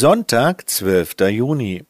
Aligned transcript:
Sonntag, 0.00 0.66
12. 0.66 1.28
Juni. 1.28 1.84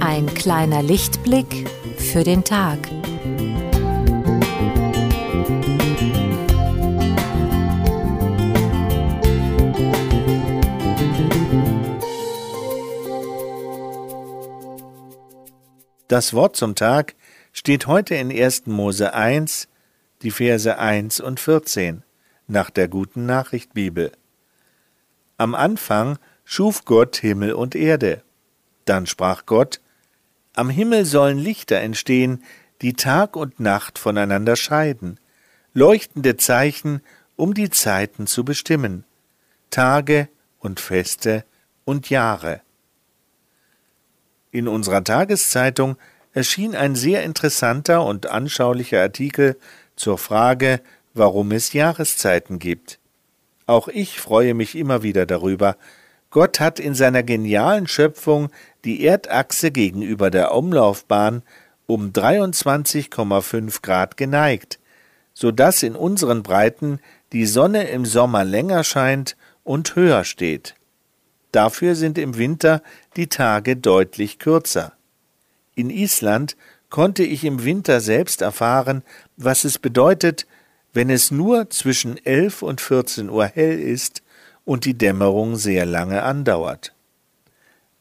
Ein 0.00 0.32
kleiner 0.34 0.82
Lichtblick 0.82 1.68
für 1.98 2.24
den 2.24 2.42
Tag. 2.42 2.78
Das 16.14 16.32
Wort 16.32 16.54
zum 16.54 16.76
Tag 16.76 17.16
steht 17.52 17.88
heute 17.88 18.14
in 18.14 18.30
1. 18.30 18.66
Mose 18.66 19.14
1, 19.14 19.66
die 20.22 20.30
Verse 20.30 20.78
1 20.78 21.18
und 21.18 21.40
14 21.40 22.04
nach 22.46 22.70
der 22.70 22.86
guten 22.86 23.26
Nachricht 23.26 23.74
Bibel. 23.74 24.12
Am 25.38 25.56
Anfang 25.56 26.20
schuf 26.44 26.84
Gott 26.84 27.16
Himmel 27.16 27.54
und 27.54 27.74
Erde. 27.74 28.22
Dann 28.84 29.06
sprach 29.06 29.44
Gott, 29.44 29.80
Am 30.54 30.70
Himmel 30.70 31.04
sollen 31.04 31.38
Lichter 31.38 31.80
entstehen, 31.80 32.44
die 32.80 32.92
Tag 32.92 33.34
und 33.34 33.58
Nacht 33.58 33.98
voneinander 33.98 34.54
scheiden, 34.54 35.18
leuchtende 35.72 36.36
Zeichen, 36.36 37.00
um 37.34 37.54
die 37.54 37.70
Zeiten 37.70 38.28
zu 38.28 38.44
bestimmen, 38.44 39.02
Tage 39.70 40.28
und 40.60 40.78
Feste 40.78 41.44
und 41.84 42.08
Jahre. 42.08 42.60
In 44.54 44.68
unserer 44.68 45.02
Tageszeitung 45.02 45.96
erschien 46.32 46.76
ein 46.76 46.94
sehr 46.94 47.24
interessanter 47.24 48.04
und 48.04 48.26
anschaulicher 48.26 49.00
Artikel 49.00 49.56
zur 49.96 50.16
Frage, 50.16 50.80
warum 51.12 51.50
es 51.50 51.72
Jahreszeiten 51.72 52.60
gibt. 52.60 53.00
Auch 53.66 53.88
ich 53.88 54.20
freue 54.20 54.54
mich 54.54 54.76
immer 54.76 55.02
wieder 55.02 55.26
darüber. 55.26 55.76
Gott 56.30 56.60
hat 56.60 56.78
in 56.78 56.94
seiner 56.94 57.24
genialen 57.24 57.88
Schöpfung 57.88 58.48
die 58.84 59.04
Erdachse 59.04 59.72
gegenüber 59.72 60.30
der 60.30 60.54
Umlaufbahn 60.54 61.42
um 61.86 62.12
23,5 62.12 63.82
Grad 63.82 64.16
geneigt, 64.16 64.78
so 65.32 65.50
dass 65.50 65.82
in 65.82 65.96
unseren 65.96 66.44
Breiten 66.44 67.00
die 67.32 67.46
Sonne 67.46 67.88
im 67.88 68.04
Sommer 68.04 68.44
länger 68.44 68.84
scheint 68.84 69.36
und 69.64 69.96
höher 69.96 70.22
steht. 70.22 70.76
Dafür 71.54 71.94
sind 71.94 72.18
im 72.18 72.36
Winter 72.36 72.82
die 73.14 73.28
Tage 73.28 73.76
deutlich 73.76 74.40
kürzer. 74.40 74.92
In 75.76 75.88
Island 75.88 76.56
konnte 76.90 77.22
ich 77.22 77.44
im 77.44 77.64
Winter 77.64 78.00
selbst 78.00 78.42
erfahren, 78.42 79.04
was 79.36 79.62
es 79.62 79.78
bedeutet, 79.78 80.48
wenn 80.92 81.10
es 81.10 81.30
nur 81.30 81.70
zwischen 81.70 82.16
elf 82.26 82.62
und 82.62 82.80
vierzehn 82.80 83.30
Uhr 83.30 83.46
hell 83.46 83.78
ist 83.78 84.24
und 84.64 84.84
die 84.84 84.98
Dämmerung 84.98 85.54
sehr 85.54 85.86
lange 85.86 86.24
andauert. 86.24 86.92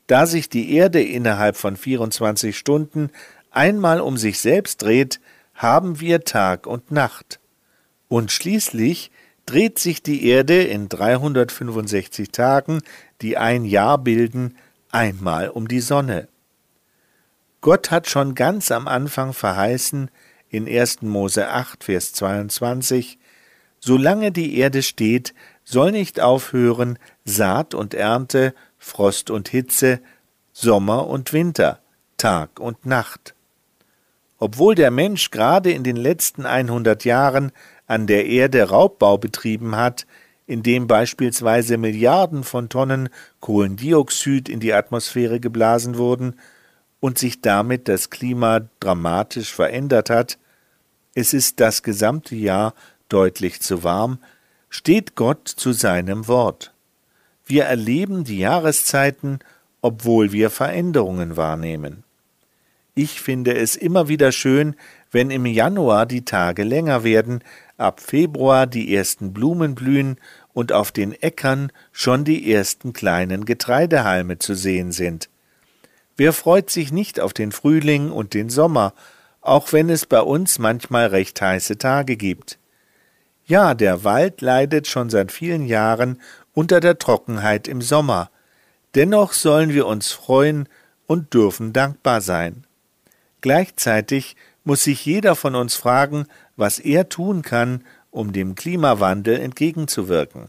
Da 0.08 0.26
sich 0.26 0.50
die 0.50 0.74
Erde 0.74 1.04
innerhalb 1.04 1.56
von 1.56 1.78
24 1.78 2.58
Stunden 2.58 3.12
einmal 3.52 4.02
um 4.02 4.18
sich 4.18 4.40
selbst 4.40 4.82
dreht, 4.82 5.20
haben 5.54 6.00
wir 6.00 6.24
Tag 6.24 6.66
und 6.66 6.90
Nacht. 6.90 7.40
Und 8.08 8.32
schließlich 8.32 9.12
dreht 9.46 9.80
sich 9.80 10.02
die 10.02 10.28
Erde 10.28 10.64
in 10.64 10.90
365 10.90 12.32
Tagen, 12.32 12.82
die 13.22 13.38
ein 13.38 13.66
Jahr 13.66 13.98
bilden, 13.98 14.58
einmal 14.92 15.50
um 15.50 15.68
die 15.68 15.82
Sonne. 15.82 16.28
Gott 17.62 17.92
hat 17.92 18.10
schon 18.10 18.36
ganz 18.36 18.72
am 18.72 18.88
Anfang 18.88 19.34
verheißen, 19.34 20.10
in 20.50 20.68
1. 20.68 21.02
Mose 21.02 21.50
8, 21.50 21.84
Vers 21.84 22.14
22, 22.14 23.18
Solange 23.80 24.32
die 24.32 24.58
Erde 24.58 24.84
steht, 24.84 25.34
soll 25.64 25.92
nicht 25.92 26.22
aufhören 26.22 27.00
Saat 27.26 27.74
und 27.74 27.94
Ernte, 27.94 28.54
Frost 28.78 29.30
und 29.30 29.50
Hitze, 29.50 30.00
Sommer 30.52 31.08
und 31.08 31.34
Winter, 31.34 31.80
Tag 32.18 32.60
und 32.60 32.86
Nacht. 32.86 33.34
Obwohl 34.38 34.76
der 34.76 34.92
Mensch 34.92 35.32
gerade 35.32 35.72
in 35.72 35.84
den 35.84 35.96
letzten 35.96 36.46
100 36.46 37.04
Jahren 37.04 37.52
an 37.88 38.08
der 38.08 38.26
Erde 38.26 38.70
Raubbau 38.70 39.18
betrieben 39.18 39.76
hat, 39.76 40.06
indem 40.46 40.88
beispielsweise 40.88 41.78
Milliarden 41.78 42.44
von 42.44 42.70
Tonnen 42.70 43.10
Kohlendioxid 43.40 44.50
in 44.50 44.60
die 44.60 44.74
Atmosphäre 44.74 45.40
geblasen 45.40 45.98
wurden 45.98 46.36
und 47.00 47.18
sich 47.18 47.42
damit 47.42 47.88
das 47.88 48.10
Klima 48.10 48.62
dramatisch 48.80 49.54
verändert 49.54 50.10
hat, 50.10 50.38
es 51.16 51.34
ist 51.34 51.60
das 51.60 51.84
gesamte 51.84 52.36
Jahr 52.36 52.74
deutlich 53.10 53.62
zu 53.62 53.84
warm, 53.84 54.20
steht 54.70 55.16
Gott 55.16 55.48
zu 55.48 55.72
seinem 55.72 56.28
Wort. 56.28 56.74
Wir 57.46 57.66
erleben 57.66 58.24
die 58.24 58.40
Jahreszeiten, 58.40 59.40
obwohl 59.82 60.32
wir 60.32 60.50
Veränderungen 60.50 61.38
wahrnehmen. 61.38 62.04
Ich 62.96 63.22
finde 63.22 63.56
es 63.56 63.76
immer 63.76 64.08
wieder 64.08 64.32
schön, 64.32 64.76
wenn 65.12 65.32
im 65.32 65.48
Januar 65.48 66.06
die 66.06 66.26
Tage 66.26 66.64
länger 66.64 67.04
werden, 67.04 67.44
ab 67.76 68.00
Februar 68.00 68.68
die 68.68 68.94
ersten 68.96 69.34
Blumen 69.34 69.74
blühen 69.74 70.18
und 70.54 70.72
auf 70.72 70.92
den 70.92 71.12
Äckern 71.12 71.72
schon 71.92 72.24
die 72.24 72.52
ersten 72.52 72.94
kleinen 72.94 73.46
Getreidehalme 73.46 74.38
zu 74.38 74.54
sehen 74.54 74.92
sind. 74.92 75.30
Wer 76.18 76.34
freut 76.34 76.70
sich 76.70 76.92
nicht 76.92 77.20
auf 77.20 77.34
den 77.34 77.52
Frühling 77.52 78.12
und 78.12 78.36
den 78.36 78.50
Sommer, 78.50 78.94
auch 79.42 79.74
wenn 79.74 79.90
es 79.90 80.06
bei 80.06 80.22
uns 80.22 80.60
manchmal 80.60 81.08
recht 81.08 81.42
heiße 81.42 81.80
Tage 81.80 82.16
gibt? 82.16 82.60
Ja, 83.46 83.74
der 83.74 84.04
Wald 84.04 84.42
leidet 84.42 84.88
schon 84.88 85.10
seit 85.10 85.32
vielen 85.32 85.66
Jahren 85.66 86.22
unter 86.54 86.80
der 86.80 87.00
Trockenheit 87.00 87.68
im 87.68 87.82
Sommer. 87.82 88.30
Dennoch 88.94 89.34
sollen 89.34 89.74
wir 89.74 89.88
uns 89.88 90.12
freuen 90.12 90.70
und 91.08 91.34
dürfen 91.34 91.74
dankbar 91.74 92.22
sein. 92.22 92.66
Gleichzeitig 93.44 94.38
muss 94.64 94.86
sich 94.86 95.06
jeder 95.06 95.36
von 95.36 95.54
uns 95.56 95.76
fragen, 95.76 96.28
was 96.56 96.80
er 96.80 97.10
tun 97.10 97.42
kann, 97.42 97.84
um 98.10 98.32
dem 98.32 98.56
Klimawandel 98.56 99.38
entgegenzuwirken. 99.38 100.48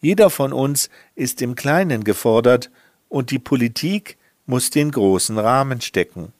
Jeder 0.00 0.28
von 0.28 0.52
uns 0.52 0.90
ist 1.14 1.40
im 1.40 1.54
Kleinen 1.54 2.02
gefordert, 2.02 2.72
und 3.08 3.30
die 3.30 3.38
Politik 3.38 4.16
muss 4.44 4.70
den 4.70 4.90
großen 4.90 5.38
Rahmen 5.38 5.80
stecken. 5.80 6.32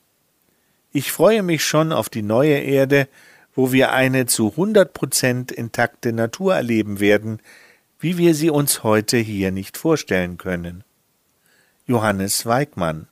Ich 0.91 1.13
freue 1.13 1.45
mich 1.45 1.65
schon 1.65 1.93
auf 1.93 2.09
die 2.09 2.23
neue 2.23 2.59
Erde, 2.59 3.07
wo 3.55 3.71
wir 3.71 3.93
eine 3.93 4.27
zu 4.27 4.57
hundert 4.57 4.93
Prozent 4.93 5.53
intakte 5.53 6.13
Natur 6.13 6.57
erleben 6.57 6.99
werden, 6.99 7.39
wie 8.01 8.19
wir 8.19 8.35
sie 8.35 8.51
uns 8.51 8.83
heute 8.83 9.19
hier 9.19 9.53
nicht 9.53 9.77
vorstellen 9.77 10.37
können. 10.37 10.83
Johannes 11.87 12.45
Weigmann 12.45 13.07